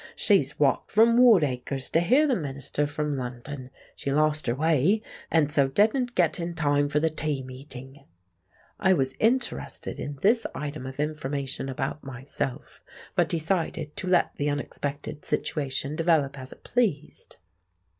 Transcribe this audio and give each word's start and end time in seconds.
"She's 0.15 0.59
walked 0.59 0.89
from 0.91 1.15
Woodacres 1.15 1.87
to 1.91 1.99
hear 1.99 2.25
the 2.25 2.35
minister 2.35 2.87
from 2.87 3.15
London. 3.17 3.69
She 3.95 4.11
lost 4.11 4.47
her 4.47 4.55
way, 4.55 5.03
and 5.29 5.51
so 5.51 5.67
didn't 5.67 6.15
get 6.15 6.39
in 6.39 6.55
time 6.55 6.89
for 6.89 6.99
the 6.99 7.11
tea 7.11 7.43
meeting." 7.43 8.05
I 8.79 8.93
was 8.93 9.13
interested 9.19 9.99
in 9.99 10.17
this 10.23 10.47
item 10.55 10.87
of 10.87 10.99
information 10.99 11.69
about 11.69 12.03
myself, 12.03 12.81
but 13.13 13.29
decided 13.29 13.95
to 13.97 14.07
let 14.07 14.31
the 14.37 14.49
unexpected 14.49 15.23
situation 15.23 15.95
develop 15.95 16.35
as 16.39 16.51
it 16.51 16.63
pleased. 16.63 17.35